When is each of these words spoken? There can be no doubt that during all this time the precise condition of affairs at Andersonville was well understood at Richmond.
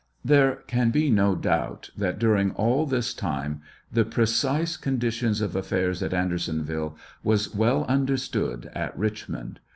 There 0.25 0.63
can 0.65 0.89
be 0.89 1.11
no 1.11 1.35
doubt 1.35 1.91
that 1.95 2.17
during 2.17 2.53
all 2.53 2.87
this 2.87 3.13
time 3.13 3.61
the 3.91 4.03
precise 4.03 4.75
condition 4.75 5.29
of 5.43 5.55
affairs 5.55 6.01
at 6.01 6.11
Andersonville 6.11 6.97
was 7.21 7.53
well 7.53 7.85
understood 7.85 8.71
at 8.73 8.97
Richmond. 8.97 9.59